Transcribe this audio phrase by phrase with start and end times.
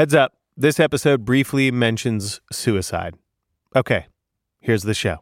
[0.00, 3.16] Heads up, this episode briefly mentions suicide.
[3.76, 4.06] Okay,
[4.58, 5.18] here's the show.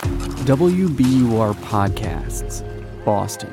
[0.00, 2.62] WBUR Podcasts,
[3.02, 3.48] Boston.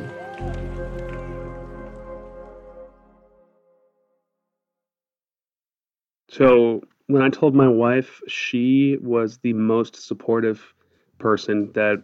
[6.27, 10.73] So when I told my wife, she was the most supportive
[11.17, 12.03] person that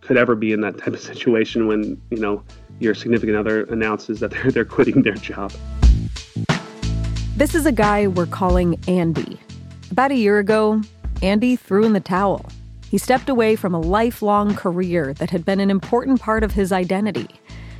[0.00, 2.44] could ever be in that type of situation when, you know,
[2.78, 5.50] your significant other announces that they're, they're quitting their job.
[7.40, 9.40] This is a guy we're calling Andy.
[9.90, 10.82] About a year ago,
[11.22, 12.44] Andy threw in the towel.
[12.90, 16.70] He stepped away from a lifelong career that had been an important part of his
[16.70, 17.28] identity.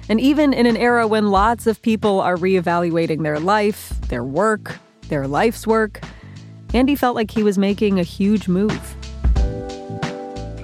[0.08, 4.78] And even in an era when lots of people are reevaluating their life, their work,
[5.08, 6.00] their life's work,
[6.72, 8.96] Andy felt like he was making a huge move.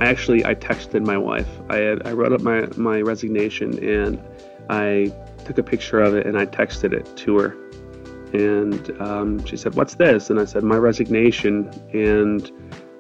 [0.01, 1.49] I actually I texted my wife.
[1.69, 4.19] I had I wrote up my my resignation and
[4.71, 5.13] I
[5.45, 7.57] took a picture of it and I texted it to her.
[8.33, 12.51] And um, she said, "What's this?" And I said, "My resignation." And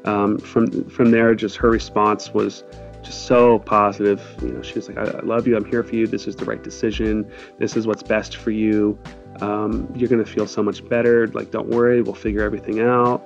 [0.05, 2.64] um, from from there, just her response was
[3.02, 4.20] just so positive.
[4.42, 5.56] You know, she was like, I, I, love you.
[5.56, 6.06] I'm here for you.
[6.06, 7.30] This is the right decision.
[7.58, 8.98] This is what's best for you.
[9.41, 11.28] Um, you're going to feel so much better.
[11.28, 12.02] Like, don't worry.
[12.02, 13.22] We'll figure everything out."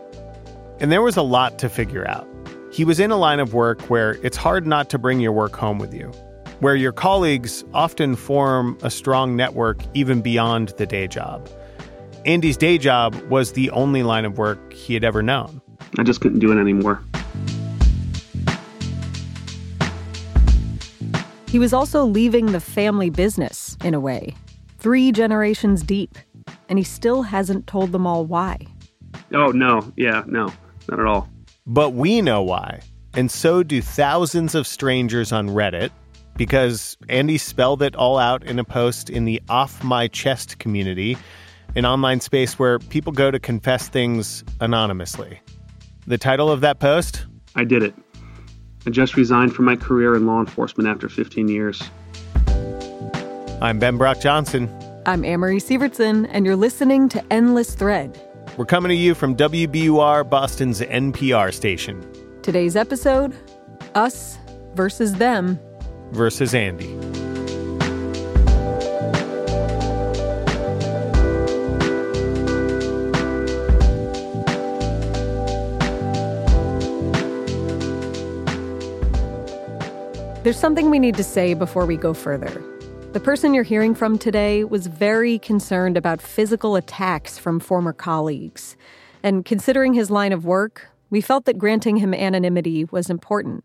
[0.80, 2.26] And there was a lot to figure out.
[2.72, 5.56] He was in a line of work where it's hard not to bring your work
[5.56, 6.10] home with you,
[6.60, 11.48] where your colleagues often form a strong network even beyond the day job.
[12.26, 15.60] Andy's day job was the only line of work he had ever known.
[15.98, 17.02] I just couldn't do it anymore.
[21.48, 24.34] He was also leaving the family business, in a way,
[24.78, 26.16] three generations deep,
[26.68, 28.58] and he still hasn't told them all why.
[29.32, 29.92] Oh, no.
[29.96, 30.52] Yeah, no,
[30.88, 31.28] not at all.
[31.66, 32.80] But we know why.
[33.14, 35.90] And so do thousands of strangers on Reddit
[36.36, 41.16] because Andy spelled it all out in a post in the Off My Chest community,
[41.76, 45.40] an online space where people go to confess things anonymously.
[46.06, 47.26] The title of that post?
[47.54, 47.94] I did it.
[48.86, 51.82] I just resigned from my career in law enforcement after 15 years.
[53.60, 54.68] I'm Ben Brock Johnson.
[55.06, 58.18] I'm Amory Sivertson, and you're listening to Endless Thread
[58.56, 62.06] we're coming to you from WBUR, Boston's NPR station.
[62.42, 63.34] Today's episode
[63.94, 64.38] Us
[64.74, 65.58] versus Them
[66.12, 67.19] versus Andy.
[80.42, 82.64] There's something we need to say before we go further.
[83.12, 88.74] The person you're hearing from today was very concerned about physical attacks from former colleagues.
[89.22, 93.64] And considering his line of work, we felt that granting him anonymity was important.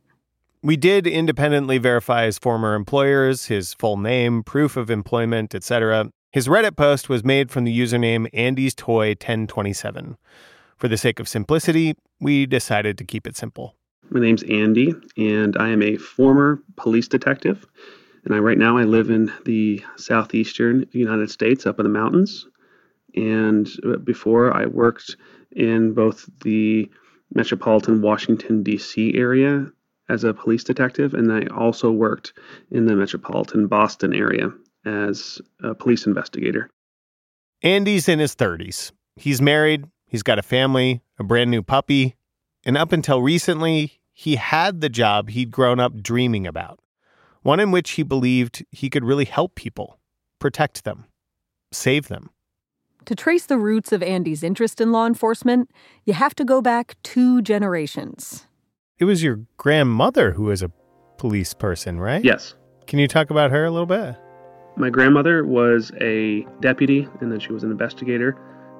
[0.62, 6.10] We did independently verify his former employers, his full name, proof of employment, etc.
[6.34, 10.18] His Reddit post was made from the username Andy's Toy 1027.
[10.76, 13.76] For the sake of simplicity, we decided to keep it simple.
[14.16, 17.68] My name's Andy, and I am a former police detective
[18.26, 22.48] and I right now I live in the southeastern United States, up in the mountains.
[23.16, 25.16] And uh, before I worked
[25.52, 26.90] in both the
[27.34, 29.14] metropolitan Washington D.C.
[29.16, 29.68] area
[30.10, 32.34] as a police detective, and I also worked
[32.72, 34.50] in the metropolitan Boston area
[34.86, 36.70] as a police investigator.
[37.62, 38.92] Andy's in his 30s.
[39.16, 42.16] He's married, he's got a family, a brand new puppy,
[42.66, 46.80] and up until recently, he had the job he'd grown up dreaming about
[47.44, 50.00] one in which he believed he could really help people,
[50.40, 51.06] protect them,
[51.72, 52.32] save them.
[53.06, 55.70] To trace the roots of Andy's interest in law enforcement,
[56.06, 58.48] you have to go back two generations.
[58.98, 60.72] It was your grandmother who was a
[61.18, 62.24] police person, right?
[62.24, 62.56] Yes.
[62.88, 64.16] Can you talk about her a little bit?
[64.76, 68.36] My grandmother was a deputy and then she was an investigator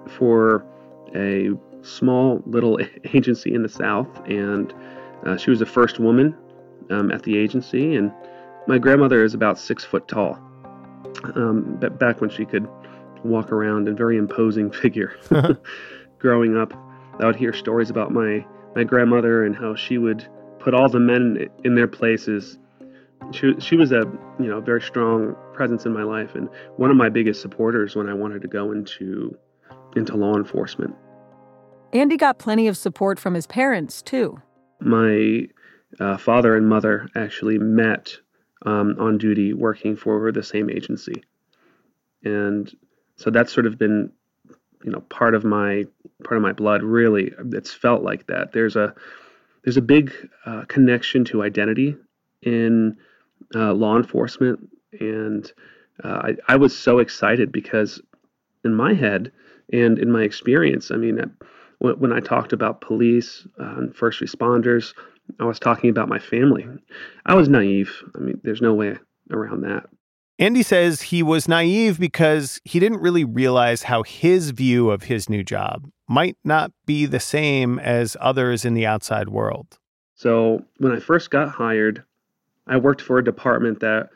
[0.08, 0.66] for
[1.14, 1.52] a
[1.84, 2.80] small little
[3.14, 4.08] agency in the South.
[4.28, 4.74] And
[5.26, 6.36] uh, she was the first woman
[6.90, 7.96] um, at the agency.
[7.96, 8.12] And
[8.68, 10.40] my grandmother is about six foot tall.
[11.36, 12.68] Um, back when she could
[13.24, 15.16] walk around, a very imposing figure.
[16.20, 16.74] Growing up,
[17.20, 18.46] I would hear stories about my
[18.76, 20.28] my grandmother and how she would
[20.60, 22.58] put all the men in their places.
[23.32, 24.02] She she was a
[24.40, 28.10] you know very strong presence in my life and one of my biggest supporters when
[28.10, 29.38] I wanted to go into
[29.96, 30.96] into law enforcement.
[31.94, 34.42] Andy got plenty of support from his parents too.
[34.80, 35.48] My
[36.00, 38.18] uh, father and mother actually met
[38.66, 41.24] um, on duty working for the same agency.
[42.24, 42.76] And
[43.16, 44.12] so that's sort of been,
[44.84, 45.86] you know, part of my
[46.24, 46.84] part of my blood.
[46.84, 48.52] Really, it's felt like that.
[48.52, 48.94] There's a
[49.64, 50.12] there's a big
[50.46, 51.96] uh, connection to identity
[52.42, 52.98] in
[53.54, 54.70] uh, law enforcement,
[55.00, 55.52] and
[56.04, 58.02] uh, I, I was so excited because
[58.64, 59.32] in my head,
[59.72, 61.20] And in my experience, I mean,
[61.94, 64.94] when I talked about police uh, and first responders,
[65.40, 66.68] I was talking about my family.
[67.26, 68.04] I was naive.
[68.16, 68.98] I mean, there's no way
[69.32, 69.86] around that.
[70.38, 75.30] Andy says he was naive because he didn't really realize how his view of his
[75.30, 79.80] new job might not be the same as others in the outside world.
[80.16, 82.04] So, when I first got hired,
[82.68, 84.10] I worked for a department that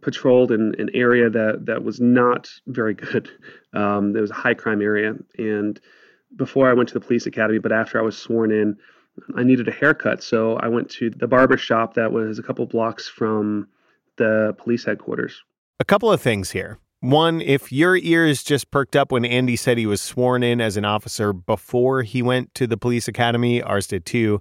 [0.00, 3.30] patrolled in an area that, that was not very good.
[3.74, 5.14] Um, it was a high crime area.
[5.36, 5.80] And
[6.36, 8.76] before I went to the police academy, but after I was sworn in,
[9.36, 10.22] I needed a haircut.
[10.22, 13.68] So I went to the barber shop that was a couple blocks from
[14.16, 15.42] the police headquarters.
[15.80, 16.78] A couple of things here.
[17.00, 20.76] One, if your ears just perked up when Andy said he was sworn in as
[20.76, 24.40] an officer before he went to the police academy, ours did too.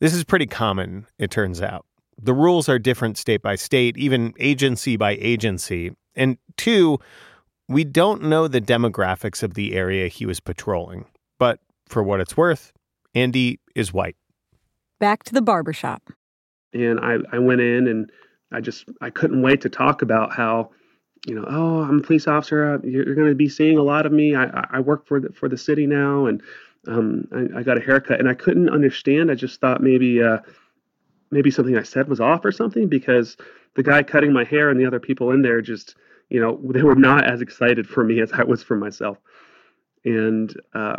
[0.00, 1.86] This is pretty common, it turns out.
[2.20, 5.92] The rules are different state by state, even agency by agency.
[6.16, 6.98] And two,
[7.68, 11.06] we don't know the demographics of the area he was patrolling.
[11.40, 11.58] But
[11.88, 12.72] for what it's worth,
[13.14, 14.16] Andy is white.
[15.00, 16.10] Back to the barbershop.
[16.74, 18.12] And I, I went in and
[18.52, 20.70] I just I couldn't wait to talk about how,
[21.26, 22.74] you know, oh, I'm a police officer.
[22.74, 24.36] Uh, you're, you're going to be seeing a lot of me.
[24.36, 26.42] I, I work for the for the city now, and
[26.86, 29.30] um, I, I, got a haircut, and I couldn't understand.
[29.30, 30.38] I just thought maybe uh,
[31.30, 33.36] maybe something I said was off or something because
[33.74, 35.94] the guy cutting my hair and the other people in there just
[36.28, 39.18] you know they were not as excited for me as I was for myself.
[40.04, 40.96] And uh,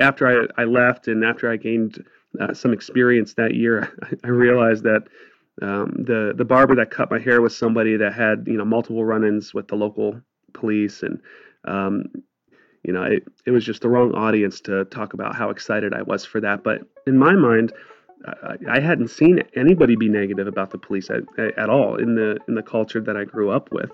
[0.00, 2.04] after I, I left and after I gained
[2.40, 5.04] uh, some experience that year, I, I realized that
[5.60, 9.04] um, the the barber that cut my hair was somebody that had you know multiple
[9.04, 10.20] run-ins with the local
[10.54, 11.20] police, and
[11.66, 12.06] um,
[12.82, 16.02] you know it, it was just the wrong audience to talk about how excited I
[16.02, 16.64] was for that.
[16.64, 17.74] But in my mind,
[18.26, 22.38] I, I hadn't seen anybody be negative about the police at, at all in the
[22.48, 23.90] in the culture that I grew up with.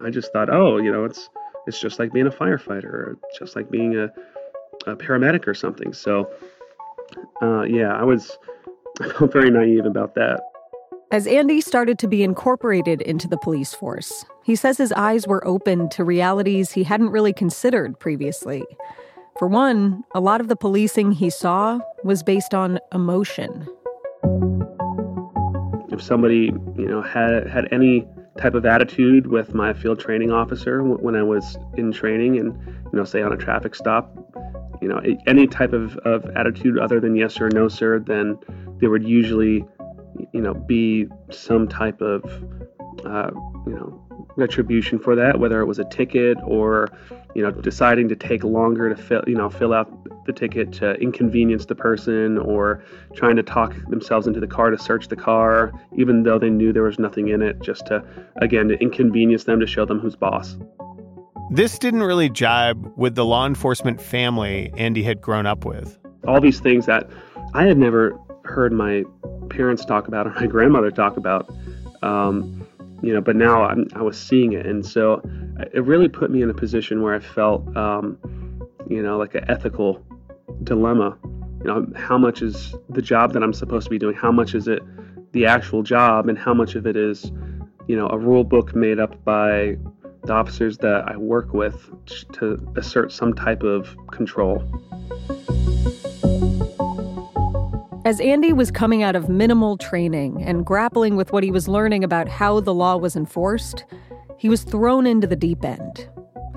[0.00, 1.28] I just thought, oh, you know, it's
[1.66, 4.12] it's just like being a firefighter, or just like being a,
[4.86, 5.92] a paramedic or something.
[5.92, 6.30] So,
[7.42, 8.38] uh, yeah, I was
[9.00, 10.40] I felt very naive about that.
[11.12, 15.44] As Andy started to be incorporated into the police force, he says his eyes were
[15.46, 18.64] opened to realities he hadn't really considered previously.
[19.38, 23.66] For one, a lot of the policing he saw was based on emotion.
[25.90, 28.06] If somebody, you know, had had any
[28.40, 32.98] type of attitude with my field training officer when I was in training and, you
[32.98, 34.16] know, say on a traffic stop,
[34.80, 38.38] you know, any type of, of attitude other than yes or no, sir, then
[38.80, 39.64] there would usually
[40.32, 42.24] you know, be some type of,
[43.04, 43.30] uh,
[43.66, 44.06] you know,
[44.36, 46.88] retribution for that, whether it was a ticket or,
[47.34, 50.94] you know, deciding to take longer to fill, you know, fill out the ticket to
[50.94, 52.82] inconvenience the person or
[53.14, 56.72] trying to talk themselves into the car to search the car, even though they knew
[56.72, 58.04] there was nothing in it, just to,
[58.36, 60.56] again, to inconvenience them to show them who's boss.
[61.50, 65.98] This didn't really jibe with the law enforcement family Andy had grown up with.
[66.28, 67.10] All these things that
[67.54, 69.04] I had never heard my
[69.48, 71.52] parents talk about or my grandmother talk about.
[72.02, 72.66] Um,
[73.02, 75.22] you know, but now I'm, i was seeing it, and so
[75.72, 78.18] it really put me in a position where I felt, um,
[78.88, 80.04] you know, like an ethical
[80.62, 81.18] dilemma.
[81.62, 84.14] You know, how much is the job that I'm supposed to be doing?
[84.14, 84.82] How much is it
[85.32, 87.30] the actual job, and how much of it is,
[87.86, 89.76] you know, a rule book made up by
[90.24, 91.90] the officers that I work with
[92.32, 94.62] to assert some type of control.
[98.04, 102.02] As Andy was coming out of minimal training and grappling with what he was learning
[102.02, 103.84] about how the law was enforced,
[104.36, 106.08] he was thrown into the deep end.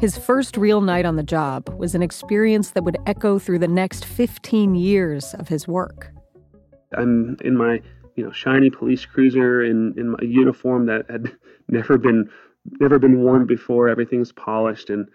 [0.03, 3.69] His first real night on the job was an experience that would echo through the
[3.69, 6.11] next 15 years of his work.
[6.97, 7.81] I'm in my,
[8.17, 11.33] you know, shiny police cruiser in, in my uniform that had
[11.69, 12.29] never been
[12.81, 13.87] never been worn before.
[13.87, 15.07] Everything's polished and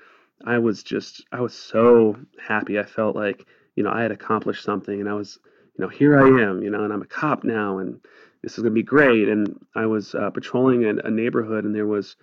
[0.47, 2.79] I was just I was so happy.
[2.79, 3.45] I felt like,
[3.77, 5.39] you know, I had accomplished something and I was
[5.79, 8.01] you know, here I am, you know, and I'm a cop now, and
[8.43, 9.29] this is going to be great.
[9.29, 12.17] And I was uh, patrolling a, a, neighborhood, and there was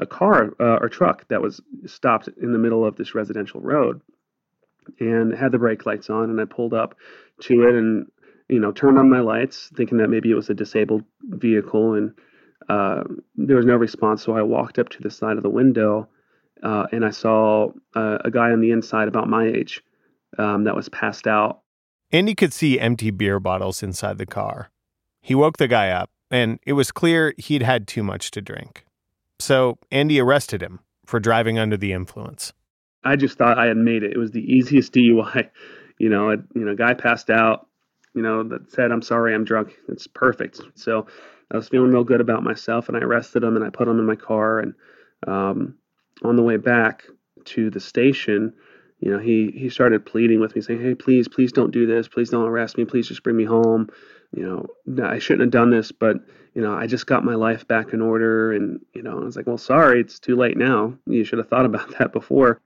[0.00, 4.00] a car uh, or truck that was stopped in the middle of this residential road,
[4.98, 6.96] and had the brake lights on, and I pulled up
[7.42, 8.06] to it, and
[8.48, 12.12] you know, turned on my lights, thinking that maybe it was a disabled vehicle, and
[12.68, 13.04] uh,
[13.36, 14.22] there was no response.
[14.22, 16.08] So I walked up to the side of the window,
[16.62, 19.82] uh, and I saw uh, a guy on the inside about my age
[20.38, 21.62] um, that was passed out
[22.12, 24.70] Andy could see empty beer bottles inside the car.
[25.22, 28.84] He woke the guy up, and it was clear he'd had too much to drink.
[29.42, 32.52] So Andy arrested him for driving under the influence.
[33.02, 34.12] I just thought I had made it.
[34.12, 35.50] It was the easiest DUI.
[35.98, 37.66] You know, a, you know, guy passed out.
[38.14, 40.60] You know, that said, "I'm sorry, I'm drunk." It's perfect.
[40.74, 41.06] So
[41.50, 43.98] I was feeling real good about myself, and I arrested him and I put him
[43.98, 44.60] in my car.
[44.60, 44.74] And
[45.26, 45.74] um,
[46.22, 47.04] on the way back
[47.46, 48.52] to the station,
[49.00, 52.06] you know, he he started pleading with me, saying, "Hey, please, please don't do this.
[52.06, 52.84] Please don't arrest me.
[52.84, 53.88] Please just bring me home.
[54.34, 56.16] You know, I shouldn't have done this, but
[56.54, 59.36] you know, I just got my life back in order." And you know, I was
[59.36, 60.94] like, "Well, sorry, it's too late now.
[61.06, 62.60] You should have thought about that before."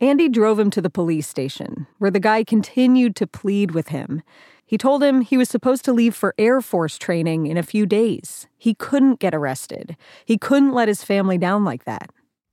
[0.00, 4.22] Andy drove him to the police station, where the guy continued to plead with him.
[4.64, 7.86] He told him he was supposed to leave for Air Force training in a few
[7.86, 8.46] days.
[8.56, 9.96] He couldn't get arrested.
[10.24, 12.10] He couldn't let his family down like that.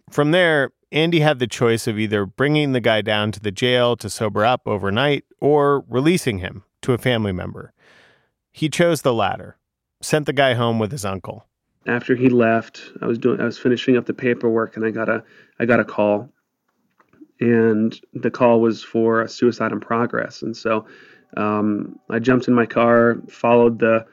[0.09, 3.95] From there, Andy had the choice of either bringing the guy down to the jail
[3.97, 7.73] to sober up overnight or releasing him to a family member.
[8.57, 9.55] He chose the latter,
[10.01, 11.45] sent the guy home with his uncle.
[11.85, 15.09] After he left, I was doing I was finishing up the paperwork and I got
[15.09, 15.23] a
[15.59, 16.29] I got a call.
[17.39, 20.41] And the call was for a suicide in progress.
[20.41, 20.87] And so
[21.37, 24.07] um, I jumped in my car, followed the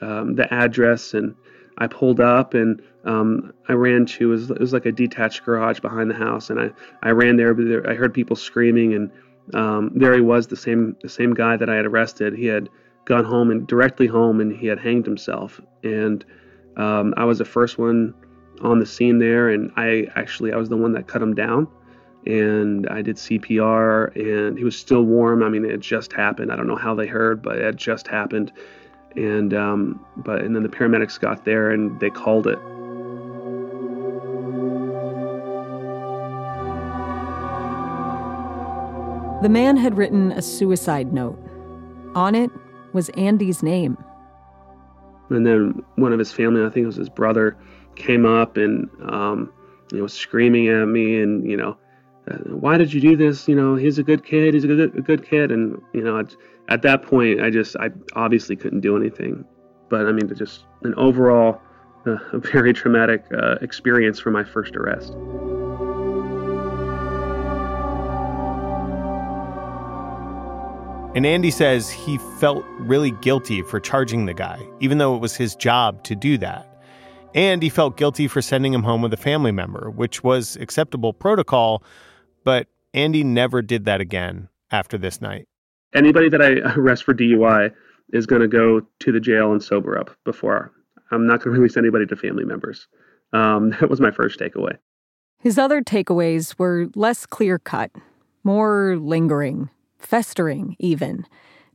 [0.00, 1.34] um, the address, and
[1.76, 5.44] I pulled up and um, I ran to it was, it was like a detached
[5.44, 6.70] garage behind the house, and I,
[7.02, 7.52] I ran there.
[7.52, 9.10] There, I heard people screaming, and
[9.52, 12.32] um, there he was, the same the same guy that I had arrested.
[12.32, 12.70] He had
[13.04, 15.60] gone home and directly home, and he had hanged himself.
[15.82, 16.24] And
[16.76, 18.14] um, I was the first one
[18.62, 21.68] on the scene there, and I actually I was the one that cut him down,
[22.26, 25.42] and I did CPR, and he was still warm.
[25.42, 26.52] I mean, it just happened.
[26.52, 28.52] I don't know how they heard, but it just happened.
[29.16, 32.58] And um, but and then the paramedics got there and they called it
[39.42, 41.36] The man had written a suicide note.
[42.14, 42.48] On it
[42.92, 43.96] was Andy's name.
[45.30, 47.56] And then one of his family, I think it was his brother,
[47.96, 49.52] came up and um,
[49.92, 51.76] you know screaming at me and you know
[52.30, 53.48] uh, why did you do this?
[53.48, 55.50] You know he's a good kid he's a good, a good kid.
[55.50, 56.34] And you know at,
[56.68, 59.44] at that point i just i obviously couldn't do anything.
[59.88, 61.60] But i mean just an overall
[62.06, 65.14] uh, a very traumatic uh, experience for my first arrest
[71.14, 75.36] And Andy says he felt really guilty for charging the guy, even though it was
[75.36, 76.66] his job to do that.
[77.34, 81.12] And he felt guilty for sending him home with a family member, which was acceptable
[81.12, 81.82] protocol,
[82.44, 85.46] but Andy never did that again after this night.
[85.94, 87.74] Anybody that I arrest for DUI
[88.14, 90.72] is going to go to the jail and sober up before.
[91.10, 92.88] I'm not going to release anybody to family members.
[93.34, 94.78] Um, that was my first takeaway.
[95.40, 97.90] His other takeaways were less clear cut,
[98.44, 99.68] more lingering
[100.04, 101.26] festering even.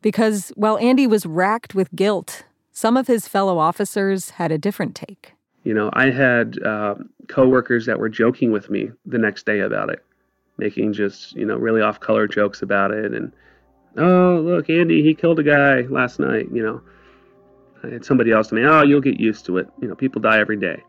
[0.02, 4.96] Because while Andy was racked with guilt, some of his fellow officers had a different
[4.96, 5.34] take.
[5.64, 6.96] You know, I had uh,
[7.28, 10.06] coworkers that were joking with me the next day about it,
[10.58, 13.14] making just, you know, really off color jokes about it.
[13.14, 13.32] And,
[13.98, 16.48] oh, look, Andy, he killed a guy last night.
[16.54, 16.82] You know,
[17.84, 19.68] I had somebody else to me, oh, you'll get used to it.
[19.82, 20.82] You know, people die every day.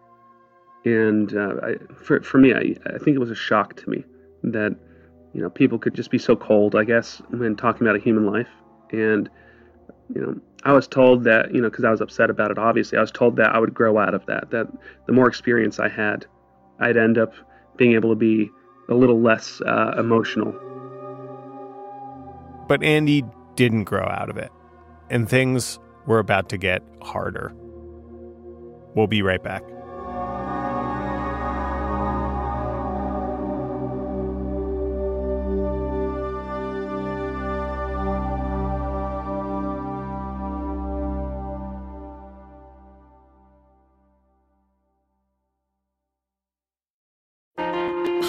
[0.85, 4.05] And uh, I, for, for me, I, I think it was a shock to me
[4.45, 4.77] that
[5.39, 8.27] you know, people could just be so cold, I guess, when talking about a human
[8.27, 8.49] life.
[8.91, 9.31] And,
[10.13, 12.99] you know, I was told that, you know, because I was upset about it, obviously,
[12.99, 14.67] I was told that I would grow out of that, that
[15.07, 16.27] the more experience I had,
[16.81, 17.35] I'd end up
[17.77, 18.51] being able to be
[18.89, 20.51] a little less uh, emotional.
[22.67, 23.23] But Andy
[23.55, 24.51] didn't grow out of it,
[25.09, 27.55] and things were about to get harder.
[28.97, 29.63] We'll be right back.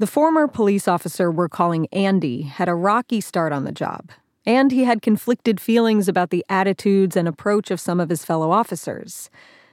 [0.00, 4.12] The former police officer we're calling Andy had a rocky start on the job,
[4.46, 8.52] and he had conflicted feelings about the attitudes and approach of some of his fellow
[8.52, 9.28] officers.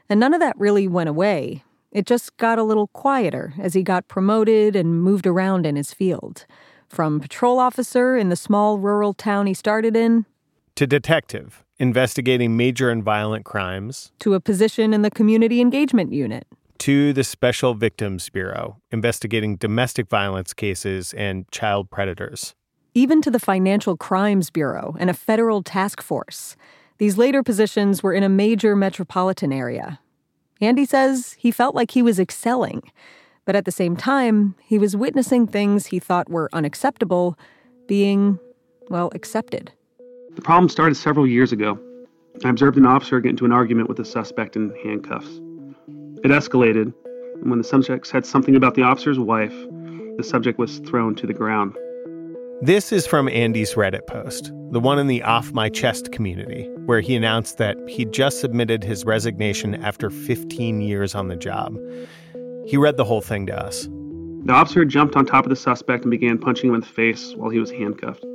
[0.10, 1.64] And none of that really went away.
[1.92, 5.94] It just got a little quieter as he got promoted and moved around in his
[5.94, 6.48] field.
[6.90, 10.26] From patrol officer in the small rural town he started in,
[10.74, 16.48] to detective, investigating major and violent crimes, to a position in the community engagement unit,
[16.80, 22.56] to the Special Victims Bureau, investigating domestic violence cases and child predators.
[22.94, 26.56] Even to the Financial Crimes Bureau and a federal task force.
[26.98, 30.00] These later positions were in a major metropolitan area.
[30.62, 32.84] Andy says he felt like he was excelling,
[33.46, 37.38] But at the same time, he was witnessing things he thought were unacceptable
[37.88, 38.40] being,
[38.90, 39.72] well, accepted.
[40.36, 41.80] The problem started several years ago.
[42.44, 45.40] I observed an officer get into an argument with a suspect in handcuffs.
[46.26, 46.92] It escalated,
[47.36, 49.54] and when the subject said something about the officer's wife,
[50.18, 51.78] the subject was thrown to the ground.
[52.64, 57.00] This is from Andy's Reddit post, the one in the Off My Chest community, where
[57.00, 61.78] he announced that he'd just submitted his resignation after 15 years on the job.
[62.66, 63.88] He read the whole thing to us.
[64.46, 67.36] The officer jumped on top of the suspect and began punching him in the face
[67.36, 68.26] while he was handcuffed.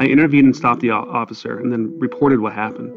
[0.00, 2.92] I intervened and stopped the officer and then reported what happened.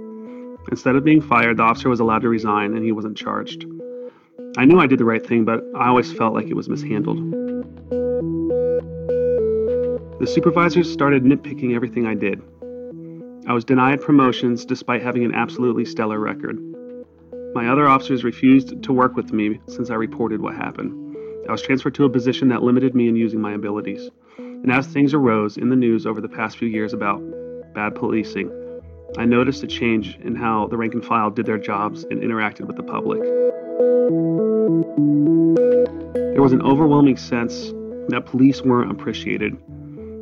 [0.71, 3.67] Instead of being fired, the officer was allowed to resign and he wasn't charged.
[4.57, 7.19] I knew I did the right thing, but I always felt like it was mishandled.
[10.19, 12.41] The supervisors started nitpicking everything I did.
[13.47, 16.57] I was denied promotions despite having an absolutely stellar record.
[17.53, 21.15] My other officers refused to work with me since I reported what happened.
[21.47, 24.09] I was transferred to a position that limited me in using my abilities.
[24.39, 27.21] And as things arose in the news over the past few years about
[27.75, 28.51] bad policing,
[29.19, 32.65] I noticed a change in how the rank and file did their jobs and interacted
[32.65, 33.21] with the public.
[36.33, 37.73] There was an overwhelming sense
[38.07, 39.53] that police weren't appreciated,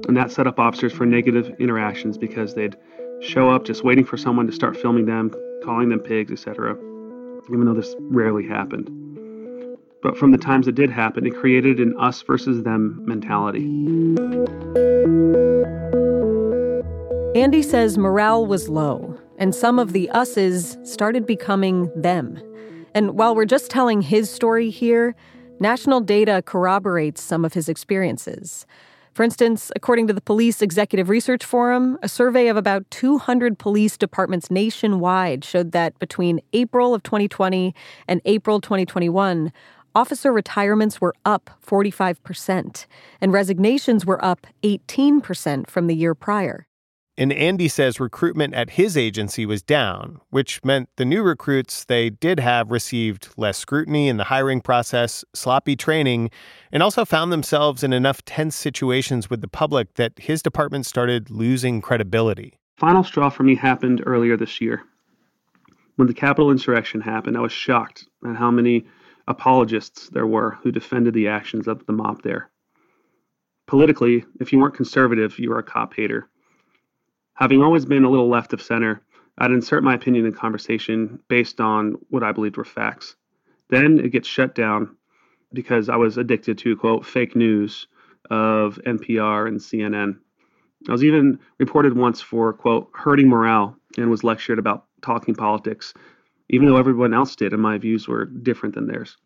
[0.07, 2.75] and that set up officers for negative interactions because they'd
[3.21, 5.31] show up just waiting for someone to start filming them,
[5.63, 6.75] calling them pigs, etc.,
[7.51, 8.89] even though this rarely happened.
[10.01, 13.65] But from the times it did happen, it created an us versus them mentality.
[17.39, 22.39] Andy says morale was low, and some of the us's started becoming them.
[22.95, 25.15] And while we're just telling his story here,
[25.59, 28.65] national data corroborates some of his experiences.
[29.13, 33.97] For instance, according to the Police Executive Research Forum, a survey of about 200 police
[33.97, 37.75] departments nationwide showed that between April of 2020
[38.07, 39.51] and April 2021,
[39.93, 42.85] officer retirements were up 45%,
[43.19, 46.65] and resignations were up 18% from the year prior.
[47.17, 52.09] And Andy says recruitment at his agency was down, which meant the new recruits they
[52.09, 56.29] did have received less scrutiny in the hiring process, sloppy training,
[56.73, 61.29] and also found themselves in enough tense situations with the public that his department started
[61.29, 62.59] losing credibility.
[62.75, 64.83] Final straw for me happened earlier this year.
[65.95, 68.85] When the Capitol insurrection happened, I was shocked at how many
[69.29, 72.49] apologists there were who defended the actions of the mob there.
[73.67, 76.29] Politically, if you weren't conservative, you were a cop hater.
[77.35, 79.01] Having always been a little left of center,
[79.37, 83.15] I'd insert my opinion in conversation based on what I believed were facts.
[83.69, 84.95] Then it gets shut down
[85.53, 87.87] because I was addicted to, quote, fake news
[88.29, 90.17] of NPR and CNN.
[90.87, 95.93] I was even reported once for, quote, hurting morale and was lectured about talking politics,
[96.49, 99.17] even though everyone else did and my views were different than theirs.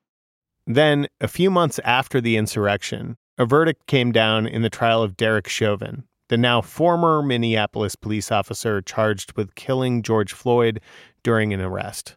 [0.65, 5.17] Then, a few months after the insurrection, a verdict came down in the trial of
[5.17, 10.79] Derek Chauvin, the now former Minneapolis police officer charged with killing George Floyd
[11.23, 12.15] during an arrest.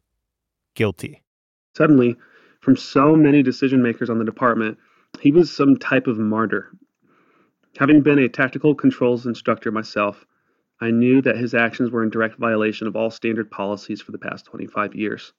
[0.75, 1.23] Guilty.
[1.77, 2.17] Suddenly,
[2.61, 4.79] from so many decision makers on the department,
[5.21, 6.71] he was some type of martyr.
[7.79, 10.27] Having been a tactical controls instructor myself,
[10.81, 14.19] I knew that his actions were in direct violation of all standard policies for the
[14.19, 15.33] past 25 years.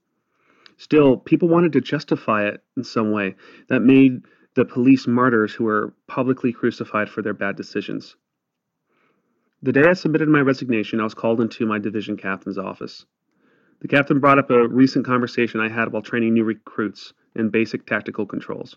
[0.78, 3.36] Still, people wanted to justify it in some way
[3.68, 4.22] that made
[4.56, 8.16] the police martyrs who were publicly crucified for their bad decisions.
[9.64, 13.06] The day I submitted my resignation, I was called into my division captain's office.
[13.80, 17.86] The captain brought up a recent conversation I had while training new recruits in basic
[17.86, 18.76] tactical controls.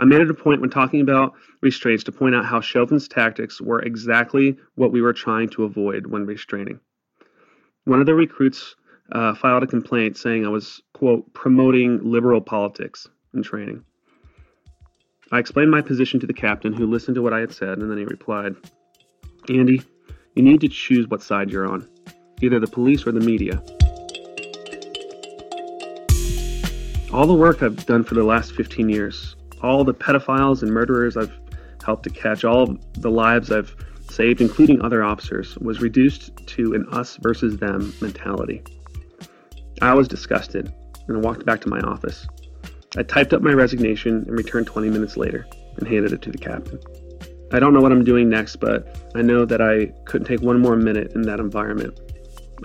[0.00, 3.60] I made it a point when talking about restraints to point out how Chauvin's tactics
[3.60, 6.80] were exactly what we were trying to avoid when restraining.
[7.84, 8.74] One of the recruits
[9.12, 13.84] uh, filed a complaint saying I was, quote, promoting liberal politics in training.
[15.30, 17.88] I explained my position to the captain, who listened to what I had said, and
[17.88, 18.56] then he replied,
[19.48, 19.82] Andy,
[20.34, 21.88] you need to choose what side you're on
[22.42, 23.62] either the police or the media.
[27.12, 31.16] All the work I've done for the last 15 years, all the pedophiles and murderers
[31.16, 31.32] I've
[31.84, 33.74] helped to catch, all the lives I've
[34.10, 38.62] saved, including other officers, was reduced to an us versus them mentality.
[39.80, 40.74] I was disgusted
[41.08, 42.26] and walked back to my office.
[42.96, 45.46] I typed up my resignation and returned 20 minutes later
[45.78, 46.80] and handed it to the captain.
[47.54, 50.60] I don't know what I'm doing next, but I know that I couldn't take one
[50.60, 51.96] more minute in that environment.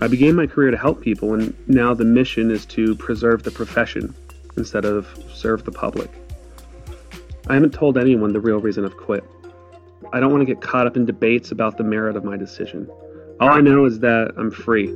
[0.02, 3.52] I began my career to help people, and now the mission is to preserve the
[3.52, 4.15] profession
[4.58, 6.10] instead of serve the public.
[7.45, 9.23] I haven't told anyone the real reason I've quit.
[10.12, 12.89] I don't want to get caught up in debates about the merit of my decision.
[13.39, 14.88] All I know is that I'm free.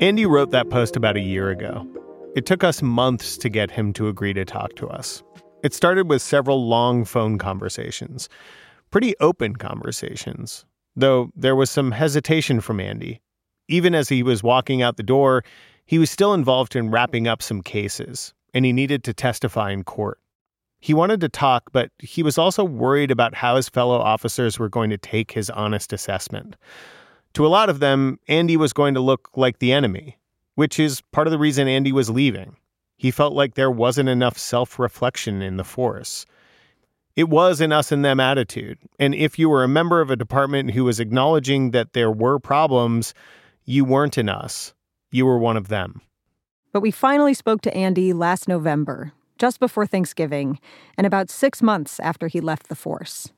[0.00, 1.86] Andy wrote that post about a year ago.
[2.34, 5.22] It took us months to get him to agree to talk to us.
[5.62, 8.26] It started with several long phone conversations,
[8.90, 10.64] pretty open conversations,
[10.96, 13.20] though there was some hesitation from Andy.
[13.68, 15.44] Even as he was walking out the door,
[15.84, 19.84] he was still involved in wrapping up some cases, and he needed to testify in
[19.84, 20.18] court.
[20.80, 24.70] He wanted to talk, but he was also worried about how his fellow officers were
[24.70, 26.56] going to take his honest assessment.
[27.34, 30.18] To a lot of them, Andy was going to look like the enemy,
[30.54, 32.56] which is part of the reason Andy was leaving.
[32.96, 36.26] He felt like there wasn't enough self reflection in the force.
[37.16, 38.78] It was an us and them attitude.
[38.98, 42.38] And if you were a member of a department who was acknowledging that there were
[42.38, 43.14] problems,
[43.64, 44.74] you weren't an us.
[45.10, 46.02] You were one of them.
[46.72, 50.60] But we finally spoke to Andy last November, just before Thanksgiving,
[50.96, 53.32] and about six months after he left the force.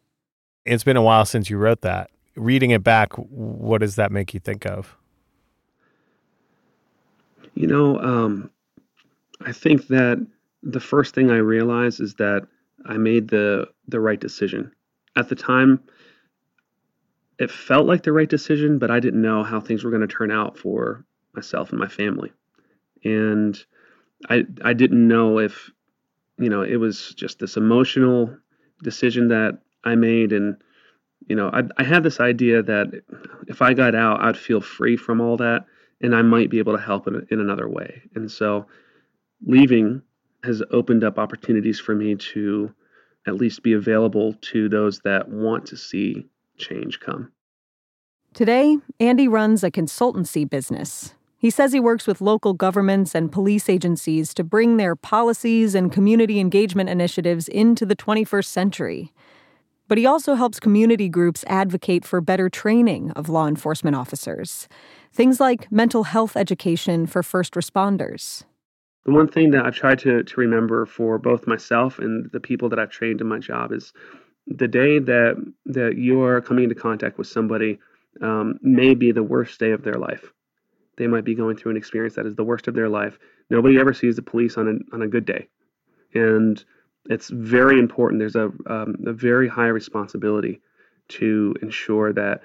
[0.66, 2.11] It's been a while since you wrote that.
[2.35, 4.97] Reading it back, what does that make you think of?
[7.55, 8.51] You know, um,
[9.42, 10.27] I think that
[10.62, 12.47] the first thing I realized is that
[12.87, 14.73] I made the the right decision.
[15.16, 15.81] At the time,
[17.38, 20.07] it felt like the right decision, but I didn't know how things were going to
[20.07, 22.33] turn out for myself and my family.
[23.05, 23.62] And
[24.31, 25.71] I I didn't know if
[26.38, 28.37] you know, it was just this emotional
[28.83, 30.57] decision that I made and
[31.28, 33.02] you know, I I had this idea that
[33.48, 35.66] if I got out, I'd feel free from all that
[36.02, 38.02] and I might be able to help in, in another way.
[38.14, 38.66] And so
[39.46, 40.02] leaving
[40.44, 42.74] has opened up opportunities for me to
[43.26, 46.26] at least be available to those that want to see
[46.58, 47.30] change come.
[48.35, 51.14] Today, Andy runs a consultancy business.
[51.38, 55.92] He says he works with local governments and police agencies to bring their policies and
[55.92, 59.12] community engagement initiatives into the 21st century.
[59.92, 64.66] But he also helps community groups advocate for better training of law enforcement officers.
[65.12, 68.42] Things like mental health education for first responders.
[69.05, 72.70] The one thing that I've tried to, to remember for both myself and the people
[72.70, 73.92] that I've trained in my job is
[74.46, 77.78] the day that that you're coming into contact with somebody
[78.22, 80.33] um, may be the worst day of their life.
[80.96, 83.18] They might be going through an experience that is the worst of their life.
[83.50, 85.48] Nobody ever sees the police on a, on a good day.
[86.14, 86.64] And
[87.06, 88.20] it's very important.
[88.20, 90.60] There's a, um, a very high responsibility
[91.08, 92.42] to ensure that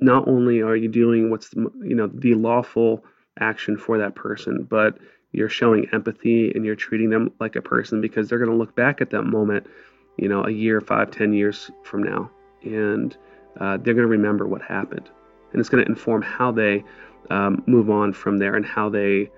[0.00, 3.04] not only are you doing what's the, you know the lawful
[3.38, 4.98] action for that person, but
[5.32, 8.74] you're showing empathy and you're treating them like a person because they're going to look
[8.74, 9.66] back at that moment,
[10.18, 12.30] you know, a year, five, ten years from now,
[12.62, 13.16] and
[13.60, 15.08] uh, they're going to remember what happened,
[15.52, 16.84] and it's going to inform how they
[17.30, 19.30] um, move on from there and how they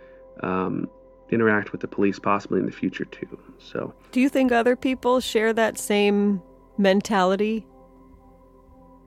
[0.42, 0.88] um,
[1.30, 3.38] interact with the police possibly in the future too.
[3.58, 6.42] So, do you think other people share that same
[6.78, 7.66] mentality?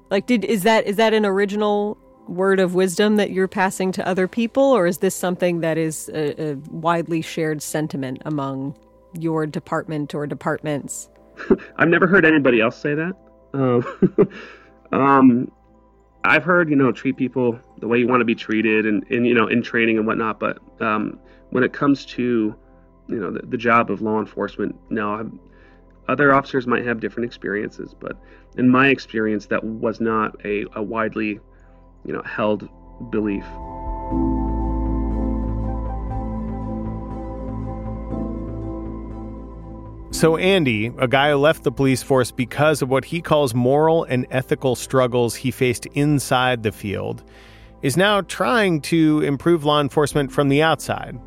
[0.10, 4.08] Like, did is that is that an original word of wisdom that you're passing to
[4.08, 8.76] other people, or is this something that is a, a widely shared sentiment among
[9.14, 11.10] your department or departments?
[11.78, 13.16] I've never heard anybody else say that.
[13.54, 14.30] Um,
[14.92, 15.52] um,
[16.24, 19.26] I've heard, you know, treat people the way you want to be treated and, and
[19.26, 20.40] you know, in training and whatnot.
[20.40, 21.20] But um,
[21.52, 22.56] when it comes to,
[23.08, 25.40] you know, the, the job of law enforcement, now I'm,
[26.08, 27.94] other officers might have different experiences.
[28.00, 28.18] But
[28.58, 31.40] in my experience, that was not a, a widely
[32.08, 32.68] you know, held
[33.12, 33.44] belief.
[40.12, 44.06] So, Andy, a guy who left the police force because of what he calls moral
[44.06, 47.24] and ethical struggles he faced inside the field,
[47.84, 51.20] is now trying to improve law enforcement from the outside.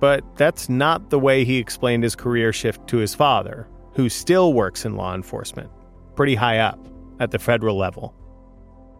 [0.00, 4.52] But that's not the way he explained his career shift to his father, who still
[4.52, 5.70] works in law enforcement,
[6.14, 6.78] pretty high up
[7.20, 8.14] at the federal level.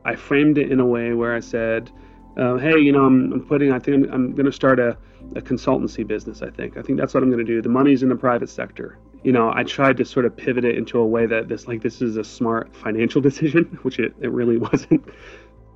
[0.04, 1.90] I framed it in a way where I said,
[2.36, 3.72] uh, "Hey, you know, I'm, I'm putting.
[3.72, 4.96] I think I'm, I'm going to start a,
[5.34, 6.42] a consultancy business.
[6.42, 6.76] I think.
[6.76, 7.60] I think that's what I'm going to do.
[7.60, 8.98] The money's in the private sector.
[9.24, 11.82] You know, I tried to sort of pivot it into a way that this, like,
[11.82, 15.04] this is a smart financial decision, which it, it really wasn't.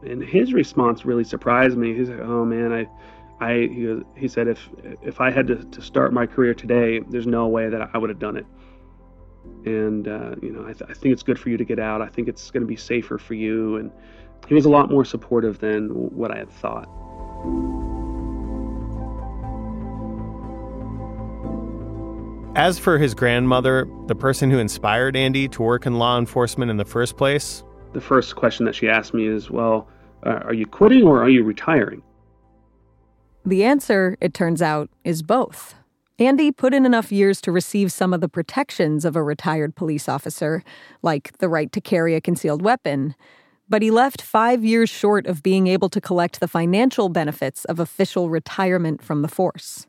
[0.06, 1.94] And his response really surprised me.
[1.94, 2.88] He's like, "Oh man, I."
[3.40, 4.68] I he, he said if
[5.02, 8.10] if I had to, to start my career today, there's no way that I would
[8.10, 8.46] have done it
[9.64, 12.02] and uh, you know I, th- I, think it's good for you to get out
[12.02, 13.90] i think it's going to be safer for you and
[14.48, 16.88] he was a lot more supportive than what I had thought.
[22.56, 26.76] As for his grandmother, the person who inspired Andy to work in law enforcement in
[26.76, 29.88] the first place, the first question that she asked me is, Well,
[30.26, 32.02] uh, are you quitting or are you retiring?
[33.44, 35.74] The answer, it turns out, is both.
[36.18, 40.08] Andy put in enough years to receive some of the protections of a retired police
[40.08, 40.62] officer,
[41.02, 43.14] like the right to carry a concealed weapon,
[43.70, 47.78] But he left five years short of being able to collect the financial benefits of
[47.78, 49.86] official retirement from the force.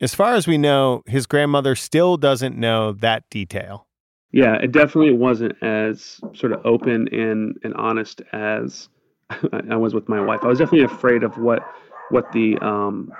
[0.00, 3.88] As far as we know, his grandmother still doesn't know that detail.
[4.30, 8.88] Yeah, it definitely wasn't as sort of open and, and honest as
[9.68, 10.40] I was with my wife.
[10.42, 11.66] I was definitely afraid of what
[12.10, 13.12] what the um,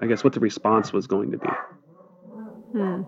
[0.00, 1.48] I guess what the response was going to be.
[2.72, 3.02] Hmm.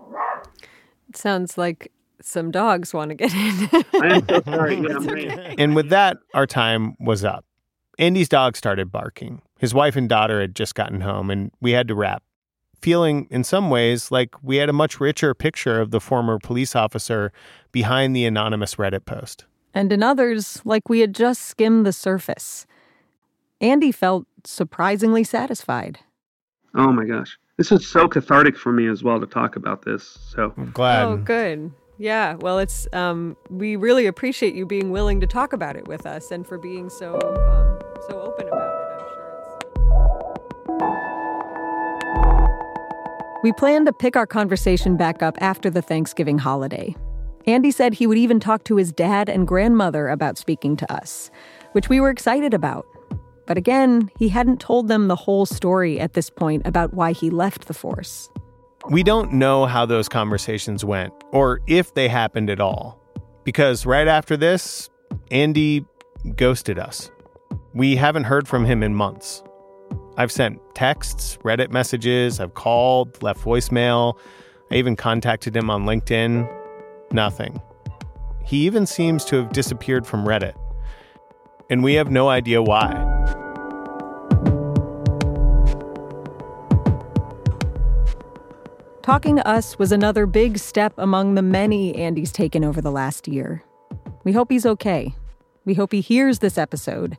[1.09, 3.69] It sounds like some dogs want to get in.
[4.01, 4.75] I am so sorry.
[5.25, 7.45] Yeah, and with that, our time was up.
[7.97, 9.41] Andy's dog started barking.
[9.59, 12.23] His wife and daughter had just gotten home, and we had to wrap.
[12.81, 16.75] Feeling, in some ways, like we had a much richer picture of the former police
[16.75, 17.33] officer
[17.73, 19.45] behind the anonymous Reddit post.
[19.73, 22.65] And in others, like we had just skimmed the surface.
[23.59, 25.99] Andy felt surprisingly satisfied.
[26.75, 27.37] Oh my gosh.
[27.57, 30.17] This is so cathartic for me as well to talk about this.
[30.33, 31.03] So I'm glad.
[31.05, 31.71] Oh, good.
[31.97, 36.05] Yeah, well, it's um, we really appreciate you being willing to talk about it with
[36.05, 38.87] us and for being so um, so open about it.
[38.93, 39.29] I'm sure
[43.35, 43.43] it's.
[43.43, 46.95] We plan to pick our conversation back up after the Thanksgiving holiday.
[47.45, 51.29] Andy said he would even talk to his dad and grandmother about speaking to us,
[51.73, 52.85] which we were excited about.
[53.49, 57.31] But again, he hadn't told them the whole story at this point about why he
[57.31, 58.29] left the force.
[58.91, 63.01] We don't know how those conversations went, or if they happened at all.
[63.43, 64.91] Because right after this,
[65.31, 65.83] Andy
[66.35, 67.09] ghosted us.
[67.73, 69.41] We haven't heard from him in months.
[70.15, 74.15] I've sent texts, Reddit messages, I've called, left voicemail.
[74.71, 76.47] I even contacted him on LinkedIn.
[77.11, 77.59] Nothing.
[78.45, 80.53] He even seems to have disappeared from Reddit.
[81.71, 83.37] And we have no idea why.
[89.01, 93.27] Talking to us was another big step among the many Andy's taken over the last
[93.27, 93.63] year.
[94.23, 95.15] We hope he's okay.
[95.65, 97.17] We hope he hears this episode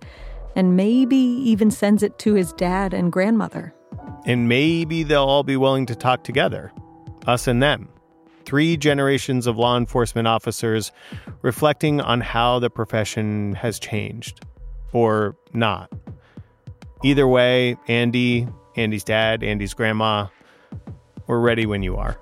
[0.54, 3.74] and maybe even sends it to his dad and grandmother.
[4.26, 6.72] And maybe they'll all be willing to talk together,
[7.26, 7.88] us and them.
[8.44, 10.92] Three generations of law enforcement officers
[11.42, 14.44] reflecting on how the profession has changed
[14.92, 15.90] or not.
[17.02, 20.26] Either way, Andy, Andy's dad, Andy's grandma,
[21.30, 22.18] we're ready when you are.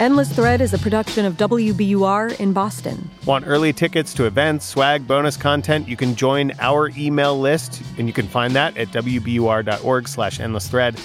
[0.00, 3.10] Endless Thread is a production of WBUR in Boston.
[3.26, 5.86] Want early tickets to events, swag, bonus content?
[5.86, 10.68] You can join our email list, and you can find that at wbur.org slash endless
[10.68, 10.98] thread.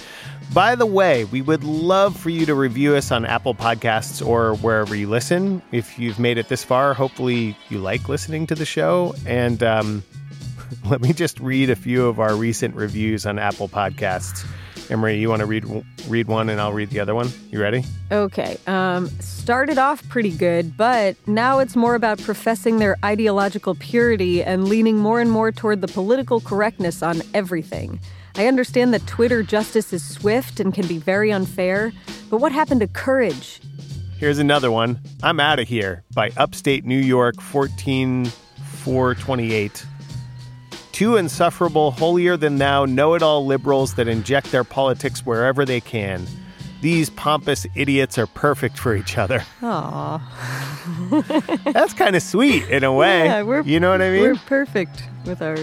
[0.53, 4.55] By the way, we would love for you to review us on Apple Podcasts or
[4.55, 5.61] wherever you listen.
[5.71, 9.13] If you've made it this far, hopefully you like listening to the show.
[9.25, 10.03] And um,
[10.85, 14.45] let me just read a few of our recent reviews on Apple Podcasts.
[14.89, 15.65] Amory, you want to read
[16.07, 17.29] read one and I'll read the other one?
[17.51, 17.83] You ready?
[18.11, 18.57] Okay.
[18.67, 24.67] Um, started off pretty good, but now it's more about professing their ideological purity and
[24.67, 27.99] leaning more and more toward the political correctness on everything.
[28.35, 31.93] I understand that Twitter justice is swift and can be very unfair,
[32.29, 33.61] but what happened to courage?
[34.17, 34.99] Here's another one.
[35.23, 39.85] I'm out of here by Upstate New York 14428.
[40.95, 45.81] Two insufferable, holier than thou, know it all liberals that inject their politics wherever they
[45.81, 46.25] can.
[46.79, 49.43] These pompous idiots are perfect for each other.
[49.59, 50.21] Aww.
[51.73, 53.25] That's kind of sweet in a way.
[53.25, 54.21] Yeah, we're, you know what I mean?
[54.21, 55.57] We're perfect with our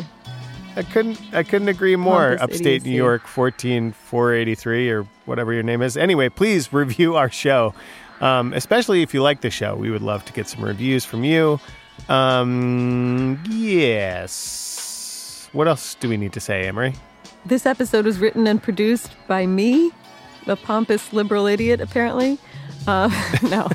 [0.76, 2.32] I couldn't I couldn't agree more.
[2.38, 2.90] Upstate idiocy.
[2.90, 5.96] New York 14483 or whatever your name is.
[5.96, 7.74] Anyway, please review our show.
[8.20, 9.76] Um, especially if you like the show.
[9.76, 11.58] We would love to get some reviews from you.
[12.10, 14.61] Um, yes.
[15.52, 16.94] What else do we need to say, Amory?
[17.44, 19.90] This episode was written and produced by me,
[20.46, 22.38] the pompous liberal idiot, apparently.
[22.86, 23.10] Uh,
[23.42, 23.68] no.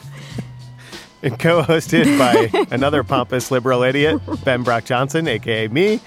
[1.24, 6.00] And co-hosted by another pompous liberal idiot, Ben Brock Johnson, aka me.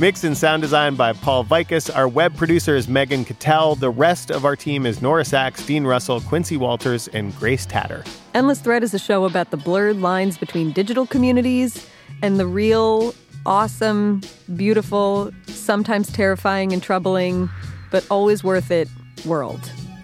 [0.00, 1.94] Mixed and sound design by Paul Vaitkus.
[1.94, 3.74] Our web producer is Megan Cattell.
[3.74, 8.04] The rest of our team is Nora Saks, Dean Russell, Quincy Walters, and Grace Tatter.
[8.32, 11.84] Endless Thread is a show about the blurred lines between digital communities
[12.22, 13.12] and the real,
[13.46, 14.20] awesome,
[14.56, 17.48] beautiful, sometimes terrifying and troubling,
[17.90, 18.88] but always worth it
[19.24, 19.60] world.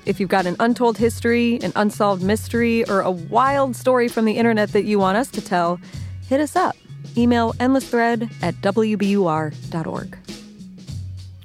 [0.07, 4.33] If you've got an untold history, an unsolved mystery, or a wild story from the
[4.33, 5.81] internet that you want us to tell,
[6.29, 6.77] hit us up.
[7.16, 10.18] Email endlessthread at wbur.org.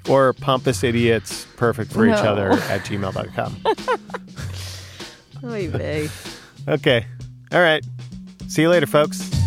[0.10, 3.58] Or pompous idiots, perfect for each other at gmail.com.
[5.50, 6.10] Oy vey.
[6.68, 7.06] okay.
[7.52, 7.86] All right.
[8.48, 9.39] See you later, folks.